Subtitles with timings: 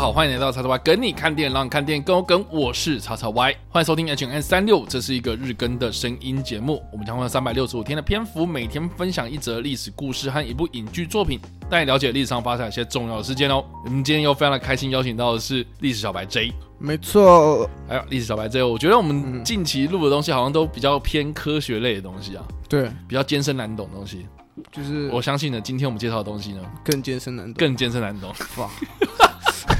[0.00, 2.42] 好，欢迎来到叉叉 Y 跟你看电影，让你看电影更有梗。
[2.50, 6.82] 我是叉叉 Y，欢迎收听 H N 三六，这是一个日更的声音节目。
[6.90, 13.62] 我们将会用三百六十五天的篇幅，每天分享一则历史故事和一部影剧作品，带你了解历史上发生一些重要的事件哦。
[13.84, 16.50] 我们今天又非常的开心，邀请到的是历史小白 J。
[16.78, 24.26] 没错，哎呀，历史小白 J，我觉得我们近期录的东西好像都比较偏科学类的东西啊，对，比较艰深难懂的东西。
[24.72, 28.32] 就是我相信呢，今天我们介绍的东西呢，更艰深难懂，更艰深难懂。
[28.56, 28.70] 哇！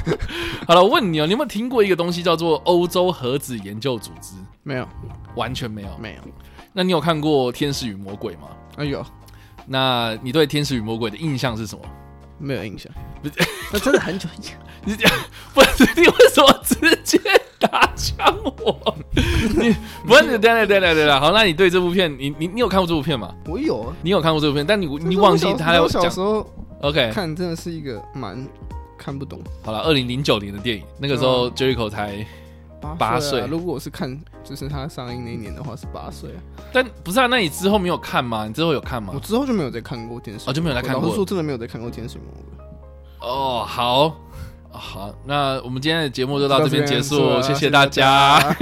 [0.67, 4.35] 好了，我问你哦，你有没有听过一个东西叫做欧洲核子研究组织？
[4.63, 4.87] 没有，
[5.35, 6.21] 完全没有，没有。
[6.73, 8.47] 那你有看过《天使与魔鬼》吗？
[8.77, 9.05] 哎呦，
[9.65, 11.81] 那你对《天使与魔鬼》的印象是什么？
[12.37, 12.91] 没有印象。
[13.71, 14.57] 那真的很久以前。
[14.83, 15.11] 你讲，
[15.53, 17.19] 不是你为什么直接
[17.59, 18.95] 打枪我？
[19.13, 19.75] 你
[20.07, 23.31] 不是，对对对对对，好，那你对这部片，你你你有看过这部片吗？
[23.45, 26.43] 我有啊，你有看过这部片，但你你忘记他有小时候
[26.81, 28.47] OK 看，真的是一个蛮。
[29.01, 29.41] 看不懂。
[29.63, 32.23] 好了，二零零九年的电影，那个时候 Jericho 才
[32.99, 33.41] 八岁。
[33.47, 36.39] 如果我是看，就是他上映那一年的话，是八岁啊。
[36.71, 38.45] 但不是啊，那你之后没有看吗？
[38.45, 39.11] 你之后有看吗？
[39.15, 41.09] 我之后就没有再看过电视，哦，就没有再看过。
[41.09, 42.43] 我说真的没有再看过《天使魔鬼》。
[43.27, 44.15] 哦，好，
[44.69, 48.39] 好，那我们今天的节目就到这边结束，谢谢大家。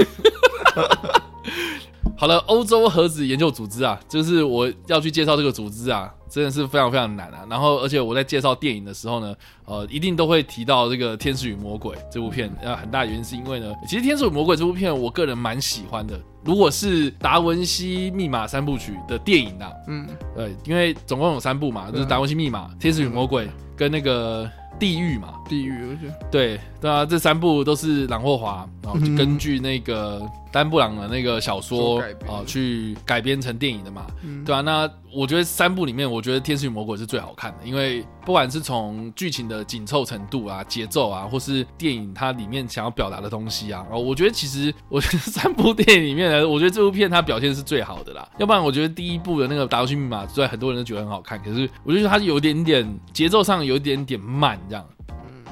[2.18, 6.14] 好了，欧洲核子研究组织啊，就是我要去介绍这个组织啊。
[6.30, 7.45] 真的是非常非常难啊！
[7.49, 9.35] 然后，而且我在介绍电影的时候呢，
[9.66, 12.49] 呃，一定都会提到这个《天使与魔鬼》这部片。
[12.61, 16.19] 呃，很大原因是因为呢，其实《天使与魔鬼》这部片，我个人蛮喜欢的。
[16.45, 25.97] 如果是达文西密码三部曲的电影啊，嗯，对，因为总共有三部嘛，就是达文西密码、天使与魔鬼跟那个地狱嘛，地狱，
[26.31, 30.22] 对对啊，这三部都是朗霍华，然后就根据那个。
[30.51, 48.28] 丹布朗的那个小说啊，去改编成电影的嘛，嗯、对啊，那我觉得三部里面，我我觉得《天使与魔鬼》是最好看的，因为不管是从剧情的紧凑程度啊、节奏啊，或是电影它里面想要表达的东西啊，我觉得其实 我觉得三部电影里面呢，我觉得这部片它表现是最好的啦。
[48.38, 54.86] 要不然，我觉得第一部的那个《达芬奇密码》虽然很多人都觉得很好看，可是我觉得它有点点节奏上有一点点慢，这样。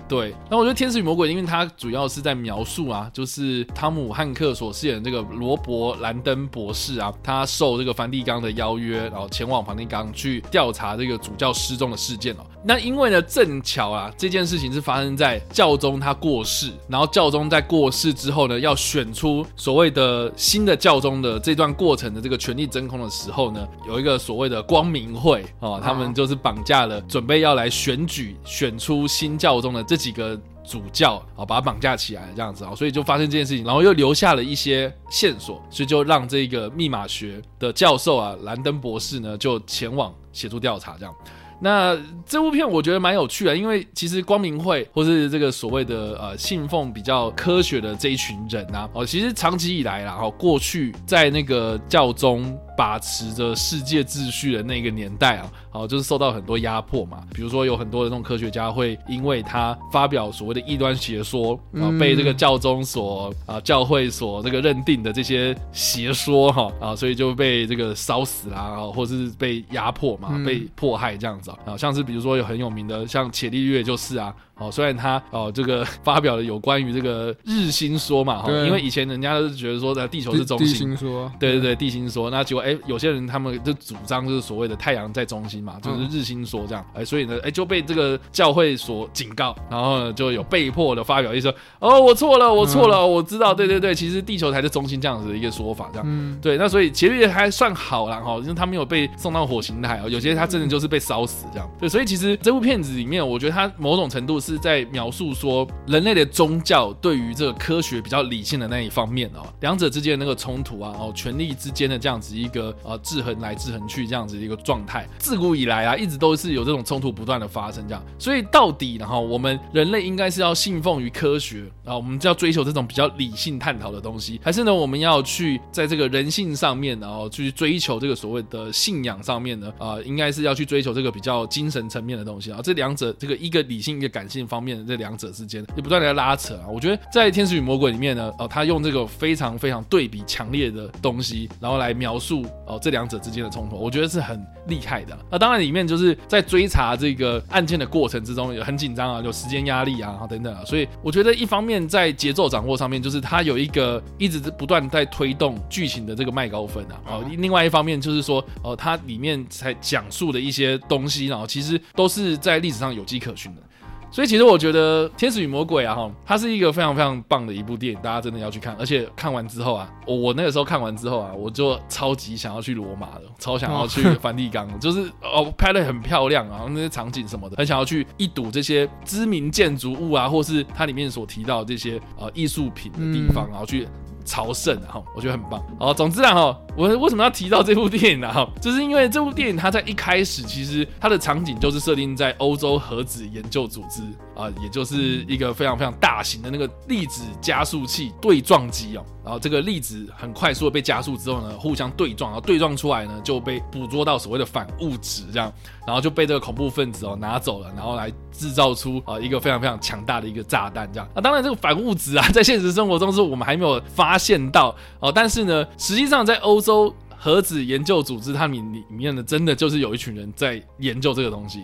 [0.07, 12.45] 对，那我觉得《天使与魔鬼》，因为它主要是在描述啊，就是汤姆汉克所饰演的这个罗伯兰登博士啊，他受这个梵蒂冈的邀约，然后前往梵蒂冈去调查这个主教失踪的事件哦。
[12.67, 29.97] 那因为呢，正巧啊，这件事情是发生在教宗他过世，然后教宗在过世之后呢，要选出所谓的新的教宗的这段过程的这个权力真空的时候呢，有一个所谓的光明会哦，他们就是绑架了，准备要来选举选出新教宗的这。
[29.97, 41.13] 几个主教啊，把他绑架起来，这样子啊，所以就发生这件事情，然后又留下了一些线索，所以就让这个密码学的教授啊，兰登博士呢，就前往协助调查，这样。
[41.59, 57.23] 那这部片我觉得蛮有趣的，因为其实光明会或是这个所谓的呃信奉比较科学的这一群人啊，哦，其实长期以来啦，哦，过去在那个教宗把持着世界秩序的那个年代啊，哦，就是受到很多压迫嘛。
[57.33, 71.49] 比如说有很多的那种科学家会因为他发表所谓的异端邪说啊，被这个教宗所啊教会所这个认定的这些邪说哈啊，所以就被这个烧死啦，啊，或是被压迫嘛，被迫害这样子。
[71.65, 74.31] 啊，像是比如说有很有名的，像伽利略就是啊。
[74.57, 104.57] 哦，虽然他哦这个 发表了有关于这个日心说嘛，哈，因为以前人家都是觉得说在地球是中心，地心说，对对对，地心说，那结果哎，有些人他们就主张就是所谓的太阳在中心嘛，就是日心说这样，哎，所以呢，哎就被这个教会所警告，然后呢就有被迫的发表一说，哦，我错了，我错了，我知道，对对对，其实地球才是中心这样子的一个说法，这样，对，那所以伽利略还算好啦，哈，因为他没有被送到火星台，有些他真的就是被烧死这样，对，所以其实这部片子里面，我觉得他某种程度是。
[104.67, 118.03] 在描述说人类的宗教对于这个科学比较理性的那一方面哦，两者之间的那个冲突啊，哦，权力之间的这样子一个呃制衡来制衡去这样子一个状态，自古以来啊，一直都是有这种冲突不断的发生这样。
[118.17, 132.59] 所以到底然后我们人类应该是要信奉于科学啊，我们就要追求这种比较理性探讨的东西，还是呢我们要去在这个人性上面然后去追求这个所谓的信仰上面呢啊，应该是要去追求这个比较精神层面的东西啊？
[132.63, 134.36] 这两者这个一个理性一个感性。
[134.45, 145.17] 方面的这两者之间也不断的拉扯啊，我觉得在《天使与魔鬼》里面呢，哦，他用这个非常非常对比强烈的东西，然后来描述哦这两者之间的冲突，我觉得是很厉害的。
[145.31, 163.61] 那当然里面就是在追查这个案件的过程之中也很紧张啊，有时间压力啊，等等啊，所以我觉得一方面在节奏掌握上面，就是他有一个一直不断在推动剧情的这个麦高芬啊，哦，另外一方面就是说哦，它里面才讲述的一些东西，然后其实都是在历史上有迹可循的。
[164.09, 168.75] 所以其实我觉得《天使与魔鬼》啊，哈，它是一个非常非常棒的一部电影，大家真的要去看。
[168.79, 183.87] 而且看完之后啊，我我那个时候看完之后啊，我就超级想要去罗马的，超想要 去梵蒂冈，就是哦拍的很漂亮啊，那些场景什么的，很想要去一睹这些知名建筑物啊，或是它里面所提到的这些呃艺术品的地方，然后去。
[184.27, 185.63] 朝圣啊，哈，我觉得很棒。
[185.79, 188.31] 好，总之啊，哈，我为什么要提到这部电影呢？
[188.31, 194.01] 哈，就是因为这部电影它在一开始其实它的场景就是设定在欧洲核子研究组织
[194.35, 199.05] 啊，也就是一个非常非常大型的那个粒子加速器对撞机哦。
[199.27, 205.53] 然后这个粒子很快速的被加速之后呢，互相对撞，然后对撞出来呢就被捕捉到所谓的反物质，这样，
[205.85, 211.07] 然后就被这个恐怖分子哦拿走了，然后来制造出啊一个非常非常强大的一个炸弹，这样。
[211.13, 214.07] 那当然这个反物质啊，在现实生活中是我们还没有发。
[214.07, 221.63] 发现到哦，但是呢，实际上在欧洲核子研究组织，它里里面的，真的就是有一群人在研究这个东西，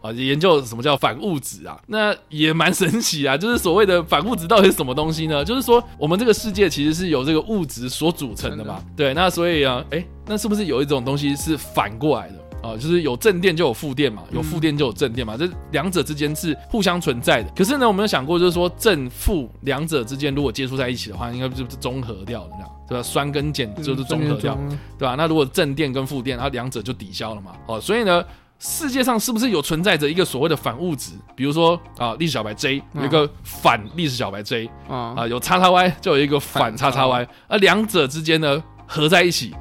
[0.00, 1.80] 啊，研究什么叫反物质啊？
[1.86, 3.36] 那也蛮神奇啊！
[3.36, 5.44] 就是所谓的反物质到底是什么东西呢？
[5.44, 8.82] 就是说，我们这个世界其实是由这个物质所组成的嘛。
[8.96, 12.39] 对，那所以啊，诶，那是不是有一种东西是反过来的？
[12.62, 17.50] 啊，就是有正电就有负电嘛，有负电就有正电嘛，这两者之间是互相存在的。
[17.56, 23.02] 可是呢，我们有想过，就是说正负两者之间如果接触在一起的话，应该就是中和掉了，这样对吧？
[23.02, 24.58] 酸跟碱就是中和掉，
[24.98, 25.14] 对吧？
[25.16, 27.52] 那如果正电跟负电，它两者就抵消了嘛。
[27.66, 28.24] 哦，所以呢，
[28.58, 31.12] 世界上是不是有存在着一个所谓的反物质？
[31.34, 39.54] 比如说啊，历史小白 J 有一个反历史小白 J 啊，有叉叉 Y 就有一个反叉叉 Y，而两者之间呢合在一起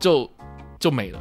[0.00, 0.28] 就
[0.80, 1.20] 就没了。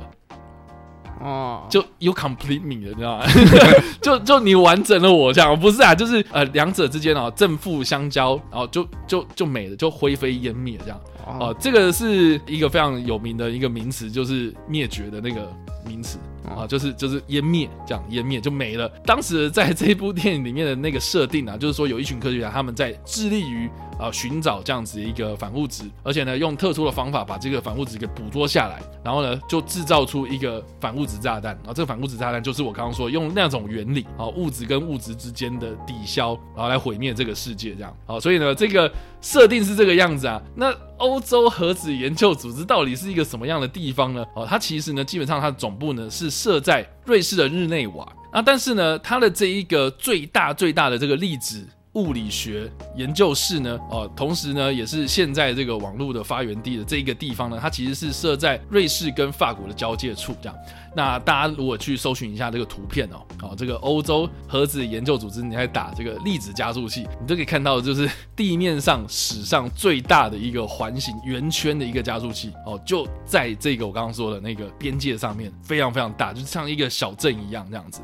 [1.19, 3.25] 哦，就 you complete me 的，你知道吗？
[4.01, 10.99] 就就你完整了我这样，不是啊，就是呃两者之间哦正负相交，然后就就就没了，就灰飞烟灭这样。
[11.25, 15.49] 哦，这个是一个非常有名的一个名词，就是灭绝的那个
[15.85, 18.87] 名词啊，就是就是湮灭这样，湮灭就没了。
[19.05, 23.69] 当时在这一部电影里面的那个设定啊，就是说有一群科学家他们在致力于。
[23.99, 31.53] 啊，寻找这样子一个反物质，而且呢，用特殊的方法把这个反物质给捕捉下来，然后呢，就制造出一个反物质炸弹。
[31.57, 37.95] 然后这个反物质炸弹就是我刚刚说用那种原理啊，物质跟物质之间的抵消，然后来毁灭这个世界这样。
[38.07, 38.91] 好，所以呢，这个
[39.23, 40.39] 设定是这个样子啊。
[40.55, 44.23] 那欧洲核子研究组织到底是一个什么样的地方呢？
[44.35, 51.67] 哦，它其实呢，基本上它的总部呢是设在瑞士的日内瓦啊，但是呢，它的这一个最大最大的这个粒子。
[51.93, 60.55] 物理学研究室呢，哦，同时呢，也是现在这个网络的发源地的这一个地方呢，它其实是设在瑞士跟法国的交界处，这样。
[60.95, 78.01] 那大家如果去搜寻一下这个图片哦，哦，这个欧洲核子研究组织，你在打这个粒子加速器，你都可以看到，就是地面上史上最大的一个环形圆圈的一个加速器哦，就在这个我刚刚说的那个边界上面，非常非常大，就像一个小镇一样这样子。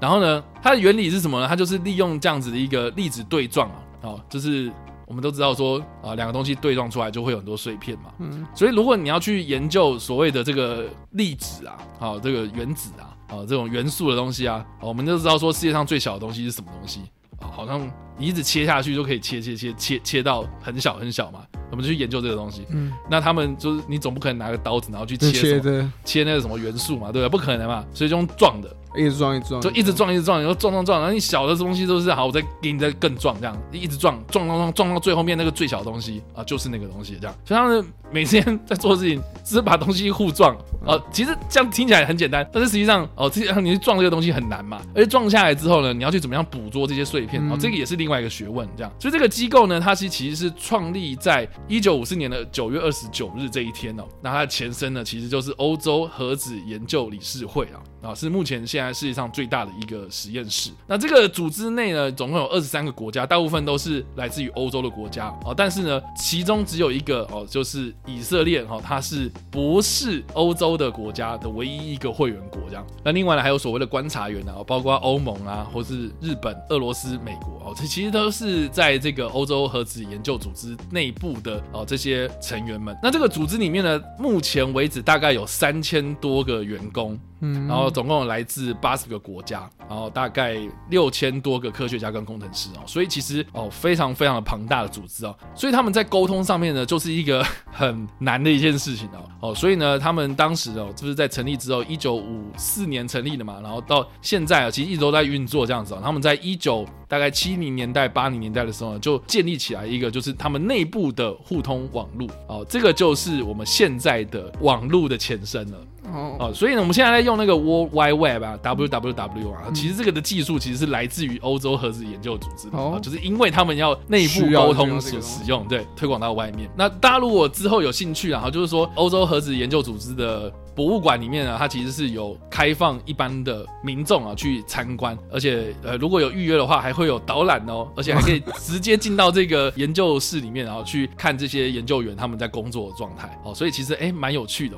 [0.00, 1.46] 然后呢，它的原理是什么呢？
[1.46, 4.70] 它就是利用这样子的一个粒子对撞啊，哦，就是。
[5.04, 8.04] 我们都知道说啊，两个东西对撞出来就会有很多碎片嘛。
[8.18, 17.00] 嗯，所以如果你要去研究所谓的这个粒子啊，好，这个原子啊，啊，这种元素的东西啊，我们就知道说世界上最小的东西是什么东西
[17.40, 17.44] 啊？
[17.52, 21.40] 好像你一直切下去就可以切切切切切到很小很小嘛。
[21.70, 22.64] 我们就去研究这个东西。
[22.70, 27.28] 嗯，那他们就是你总不可能拿个刀子然后去切切的切那个什么元素嘛，对吧？
[27.28, 28.74] 不可能嘛，所以就用撞的。
[28.96, 37.36] 一直撞，一直撞，就一直撞，一直撞，然后撞撞撞，然后你小的东西都是好，我再给你再更撞，这样一直撞，撞撞撞撞到最后面那个最小的东西啊，就是那个东西，这样。
[37.44, 40.54] 所以他们每天在做事情，只是把东西互撞
[40.86, 40.98] 啊。
[41.10, 44.80] 其实这样听起来很简单，但是实际上哦，实际上你去撞这个东西很难嘛。
[44.94, 48.92] 而且撞下来之后呢，你要去怎么样捕捉这些碎片哦，这个也是另外一个学问，这样。
[48.98, 54.04] 所以这个机构呢，它其实其实是创立在一九五四年的九月二十九日这一天哦。
[54.20, 57.80] 那它的前身呢，其实就是欧洲核子研究理事会啊。
[58.02, 60.70] 啊，是目前现在世界上最大的一个实验室。
[60.86, 65.54] 那这个组织内呢，总共有二十三个国家，大部分都是来自于欧洲的国家啊。
[65.56, 72.84] 但是呢，其中只有一个哦，就是以色列哈，它是不是欧洲的国家的唯一一个会员国这样。
[73.04, 82.96] 那另外呢，还有所谓的观察员啊，包括欧盟啊，或是日本、俄罗斯、美国哦，这其实都是在这个欧洲核子研究组织内部的哦这些成员们。
[83.02, 87.16] 那这个组织里面呢，目前为止大概有三千多个员工。
[87.42, 90.56] 嗯，然后总共有来自八十个国家，然后大概
[90.90, 106.00] 六千多个科学家跟工程师哦，所以其实哦非常非常的庞大的组织哦，所以他们在沟通上面呢，就是一个很难的一件事情哦哦，所以呢，他们当时哦就是在成立之后，一九五四年成立的嘛，然后到现在啊，其实一直都在运作这样子哦。
[106.02, 115.78] 他们在一九大概七零年代、八零年代的时候呢，就建立起来一个就是他们内部的互通网络哦，这个就是我们现在的网络的前身了。
[116.12, 126.70] 哦，哦，所以呢，我们现在在用那个 World Wide Web 啊，WWW 啊，嗯、其实这个的技术其实是来自于欧洲核子研究组织的，哦、就是因为他们要内部沟通所使用，对，推广到外面。
[126.76, 130.52] 那大家如果之后有兴趣啊，就是说欧洲核子研究组织的。
[130.74, 144.76] 博物馆里面呢，它其实是有开放一般的民众啊去参观，而且呃如果有预约的话，还会有导览哦， 而且还可以直接进到这个研究室里面，然后去看这些研究员他们在工作的状态哦，所以其实诶蛮有趣的。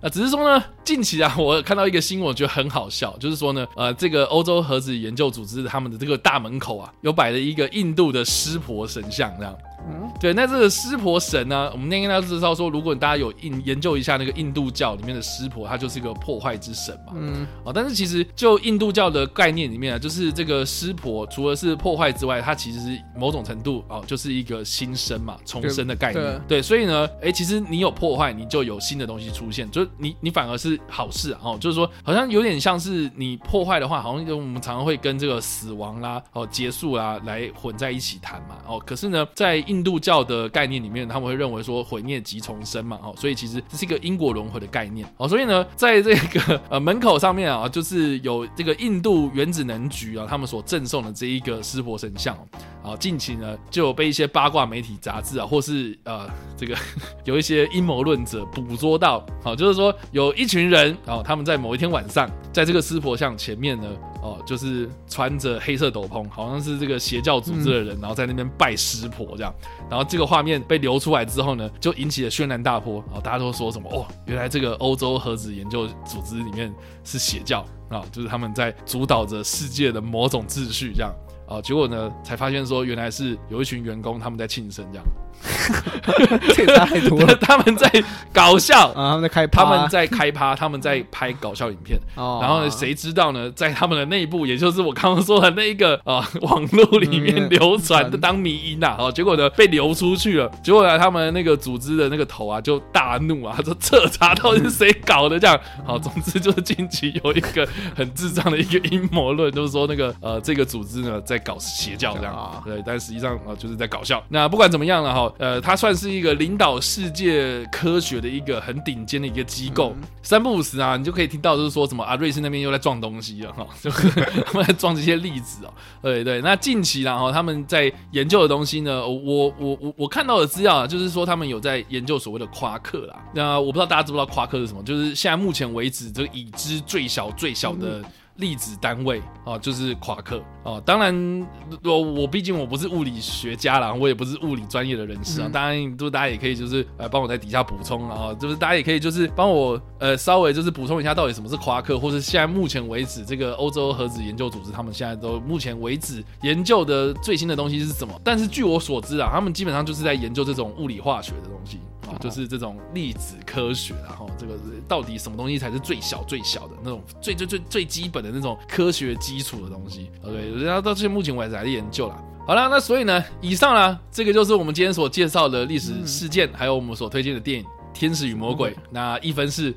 [0.00, 9.56] 啊只是说呢，近期啊，我看到一个新闻，我觉得很好笑，就是说呢，呃，这个欧洲核子研究组织他们的这个大门口啊，有摆了一个印度的湿婆神像，这样。
[9.88, 17.12] 嗯，对，那这个湿婆神呢，我们那天大家知道说，如果大家有印研究一下那个印度教里面的湿婆，它就是一个破坏之神嘛。
[17.14, 26.22] 嗯，哦，但是其实就印度教的概念里面啊，就是这个湿婆除了是破坏之外，它其实某种程度哦，就是一个新生嘛，重生的概念。
[26.22, 31.40] 对，对，所以呢，哎，其实你有破坏，你就有新的东西出现，就是你你反而是好事啊。
[31.42, 38.56] 哦，就是说，好像有点像是你破坏的话，好像就我们常常会跟这个死亡啦、哦结束啦来混在一起谈嘛。
[38.66, 52.34] 哦，可是呢，在印印度教的概念里面，他们会认为说毁灭即重生嘛，哦，所以其实这是一个因果轮回的概念，哦，所以呢，在这个呃门口上面啊，就是有这个印度原子能局啊，他们所赠送的这一个湿婆神像，
[52.82, 56.74] 啊，近期呢就有被一些八卦媒体杂志啊，或是呃这个
[57.24, 63.86] 有一些阴谋论者捕捉到，好，就是说有一群人啊，他们在某一天晚上，在这个湿婆像前面呢。
[64.26, 69.54] 哦，就是穿着黑色斗篷，好像是这个邪教组织的人，嗯、然后在那边拜师婆这样，
[69.88, 73.00] 然后这个画面被流出来之后呢，就引起了轩然大波。
[73.06, 73.88] 然后大家都说什么？
[73.92, 81.14] 哦，原来这个欧洲核子研究组织里面是邪教啊，就是他们在主导着世界的某种秩序这样。
[81.48, 85.06] 啊，结果呢，才发现说原来是有一群员工他们在庆生这样。
[86.54, 87.90] 这也太多了， 他们在
[88.32, 91.98] 搞笑啊，他们在开趴，他们在开趴，他们在拍搞笑影片。
[92.14, 93.50] 哦，然后呢，谁知道呢？
[93.50, 100.50] 在他们的内部，也就是我刚刚说的那一个啊，网络里面流传的当迷因呐，哦，结果呢被流出去了。
[100.64, 105.60] 结果呢，他们那个组织的那个头啊就大怒啊，他说彻查到底是谁搞的这样。
[105.84, 114.22] 好，总之就是近期有一个很智障的一个阴谋论，就是说那个呃这个组织呢在搞邪教这样啊，对，但实际上啊就是在搞笑。
[114.28, 115.32] 那不管怎么样了哈。
[115.38, 119.94] 呃，它算是一个领导世界科学的一个很顶尖的一个机构。
[119.96, 124.08] 嗯、三不五时啊，你就可以听到就是说什么啊，瑞士那边又在撞东西了哈， 就是
[124.46, 125.72] 他们在撞这些粒子哦。
[126.02, 133.16] 对对，那近期然后他们在研究的东西呢，我我我我看到的资料啊，就是说他们有在研究所谓的夸克啦。
[133.34, 134.82] 那我不知道大家知不知道夸克是什么？
[134.82, 138.02] 就是现在目前为止这个已知最小最小的。
[138.36, 140.80] 粒子单位啊，就是夸克啊。
[140.84, 141.46] 当然，
[141.82, 145.48] 我我毕竟我不是物理学家啦，我也不是物理专业的人士啊。
[145.52, 158.14] 当然，就大家也可以就是呃帮我在底下补充啊，就是大家也可以就是帮我呃稍微就是补充一下到底什么是夸克，或是现在目前为止这个欧洲核子研究组织他们现在都目前为止研究的最新的东西是什么？
[158.22, 161.80] 但是据我所知啊，他们基本上就是在研究这种物理化学的东西。
[162.20, 164.54] 就是这种粒子科学，然后这个
[164.88, 172.22] 到底什么东西才是最小最小的那种最最最最基本的那种科学基础的东西？OK，然后到现目前为止还在研究啦。
[172.46, 178.70] 好了，那所以呢，以上呢，这个就是我们今天所介绍的历史事件，还有我们所推荐的电影《天使与魔鬼》。
[178.90, 179.74] 那一分是，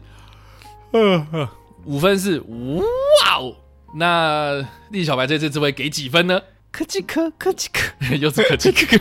[0.94, 1.48] 嗯，
[1.86, 3.56] 五分是，哇哦！
[3.96, 6.40] 那丽小白这次只会给几分呢？
[6.72, 8.98] 科技科，科技科， 又是科技科。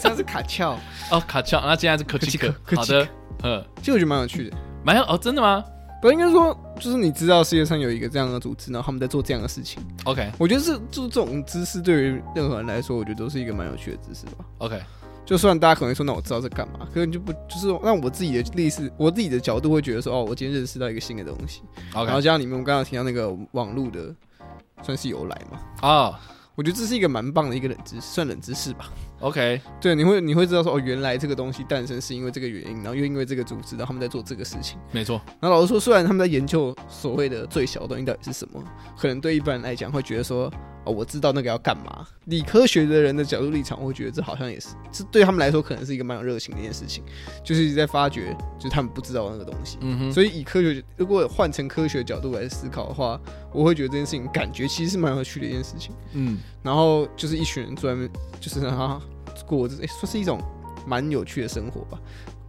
[0.00, 0.78] 上是卡翘
[1.10, 2.52] 哦，卡翘，那现在是科技科。
[2.74, 3.06] 好的，
[3.42, 5.64] 嗯，其实我觉得蛮有趣的，蛮有哦，真的吗？
[6.00, 9.82] 不应该说，就是你知道世界上有一个这样的组织，然后他们在做这样的事情。
[10.04, 14.44] OK，我觉得是就是这种知识对于任何人来说，我觉得都是一个蛮有趣的知识吧。
[14.58, 14.80] OK，
[15.26, 21.60] 就算大家可能说，那我知道在干嘛，可能就不就是让我自己的历史，我自己的角度会觉得说，哦，我今天认识到一个新的东西。
[21.92, 24.14] OK，然后加上你们我刚刚提到那个网络的，
[24.82, 25.60] 算是由来嘛？
[25.82, 26.14] 啊，oh.
[26.54, 28.90] 我觉得这是一个蛮棒的一个冷知识，算冷知识吧。
[29.20, 34.78] OK，对，你会你会知道说哦，原来这个东西诞生是因为这个原因，然后又因为这个组织，然后他们在做这个事情。
[34.92, 35.20] 没错。
[35.38, 38.62] 然后老实说，虽然他们在研究所谓的最小的东西到底是什么，
[38.98, 40.50] 可能对一般人来讲会觉得说
[40.84, 42.06] 哦，我知道那个要干嘛。
[42.24, 47.04] 理科学的人的角度立场，我会觉得这好像也是，这对他们来说可能是一个蛮有热情的一件事情，
[47.44, 49.76] 就是一直在发掘，就是他们不知道那个东西。
[49.82, 50.12] 嗯哼。
[50.12, 53.20] 所以以科学，如果换成科学角度来思考的话，
[53.52, 55.94] 我会觉得这件事情感觉其实是蛮有趣的一件事情。
[56.14, 56.38] 嗯。
[56.62, 58.10] 然后就是一群人坐在那边，
[58.40, 59.00] 就是让他。
[59.46, 60.40] 过这，哎，说是一种
[60.86, 61.98] 蛮有趣的生活吧。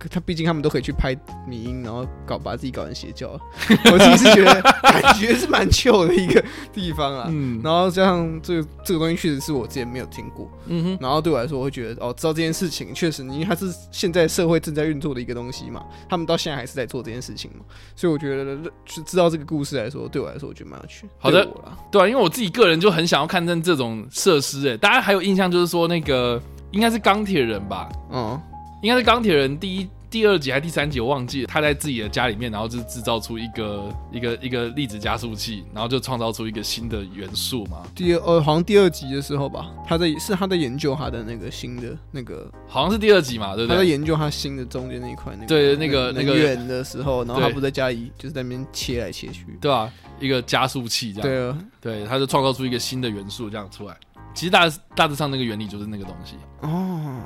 [0.10, 1.16] 他毕竟他们都可以去拍
[1.48, 3.30] 迷音，然后搞把自己搞成邪教。
[3.92, 6.44] 我自己是觉得感觉是蛮 chill 的一个
[6.74, 7.28] 地方啊。
[7.30, 10.50] 嗯，然后加上这个这个东西确实是我之前没有听过。
[10.68, 17.66] 嗯哼，然后对我来说，我会觉得哦，知道这件事情确实，因为它是现在社会正在运作的一个东西嘛，他们到现在还是在做这件事情嘛，
[17.96, 21.08] 所以我觉得是知道这个故事来说，对我来说，我觉得蛮有趣。
[21.20, 21.48] 好的，
[21.92, 24.70] 对啊，因为我自己个人就很想要看见这种设施。
[24.70, 26.42] 哎，大家还有印象就是说那个
[26.72, 27.90] 应该是钢铁人吧？
[28.12, 28.40] 嗯。
[28.82, 31.48] 应该是钢铁人第一、第二集还是第三集，我忘记了。
[31.48, 37.84] 他在自己的家里面，然后就制造出一个一个一个粒子加速器，然后就创造出一个新的元素嘛。
[37.96, 43.76] 第二呃，好像第二集的时候吧，他在是他在研究他的那个新的那个，好像是第二集嘛，对不对？
[43.76, 53.96] 他在研究他新的中间那一块那个对那个那个圆的时候，然后他不在家里就是在那边切来切去，对啊，一个加速器这样，对啊，对，他就创造出一个新的元素这样出来。
[54.34, 57.22] 其实大大致上那个原理就是那个东西哦。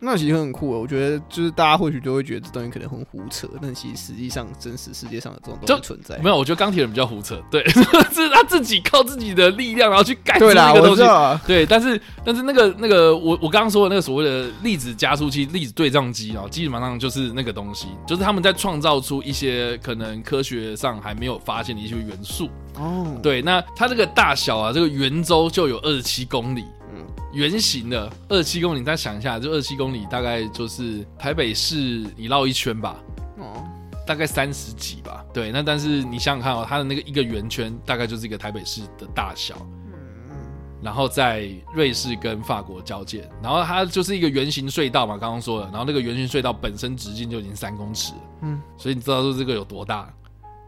[0.00, 6.16] 那其实很酷哦，我觉得就是大家或许都会觉得这东西可能很胡扯，但其实实际上真实世界上的这种东西存在。
[6.18, 7.66] 没有，我觉得钢铁人比较胡扯，对，
[8.12, 11.02] 是他自己靠自己的力量然后去改出那个东西。
[11.02, 22.48] 对，啊、对，但是但是那个那个我我刚刚说的那个所谓的粒子加速器、粒子对撞机啊，基本上就是那个东西，就是他们在创造出一些可能科学上还没有发现的一些元素。
[22.76, 26.64] 哦，对，那它这个大小啊，这个圆周就有二十七公里。
[27.32, 32.96] 圆形的二十七公里，再想一下，就二十七公里，大概就是台北市你绕一圈吧，
[33.36, 33.64] 哦，
[34.06, 35.24] 大概三十几吧。
[35.32, 39.54] 对，那但是你想想看哦，它的那个一个圆圈，大概就是一个台北市的大小。
[39.86, 39.92] 嗯，
[40.82, 50.12] 然后在瑞士跟法国交界，然后它就是一个圆形隧道嘛，刚刚说的，然后那个圆形隧道本身直径就已经三公尺，嗯，所以你知道说这个有多大？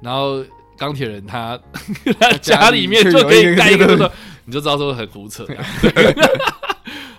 [0.03, 0.45] 然后
[0.77, 1.59] 钢铁人他
[2.19, 4.11] 他家里面就可以盖一个，
[4.45, 5.45] 你就知道说很胡扯。
[5.83, 6.15] 对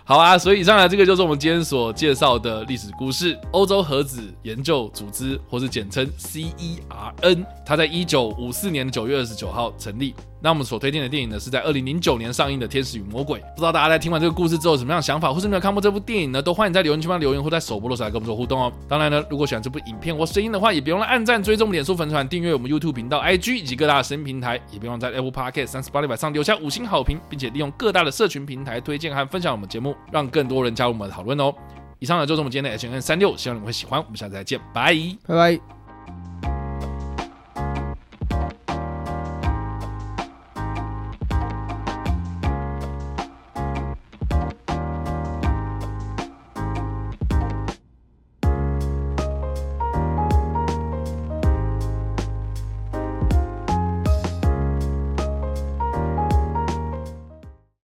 [0.03, 7.45] 好啊，所以以上呢，这个就是我们今天所介绍的历史故事——欧洲核子研究组织，或是简称 CERN。
[7.65, 10.13] 它在一九五四年的九月二十九号成立。
[10.41, 13.39] 那我们所推荐的电影呢，是在二零零九年上映的《天使与魔鬼》。
[13.51, 16.41] 不知道大家在听完这个故事之后有什么样的想法，或是没有看过这部电影呢？
[16.41, 18.71] 都欢迎在留言区帮留言，或在首播的时候来跟我们做互动哦。
[18.87, 31.53] 当然呢，如果喜欢这部影片或声音的话，也别忘了按赞、追踪脸书粉团、订阅我们 YouTube 频道、IG 以及各大的声音平台，也别忘在 Apple Podcast 三十八里上留下五星好评，并且利用各大的社群平台推荐和分享我们节目，让更多人加入我们的讨论哦。
[31.99, 33.99] 以上呢就是我们今天的 H N 三六，希望你们会喜欢。
[34.03, 34.95] 我们下次再见，拜
[35.27, 35.80] 拜。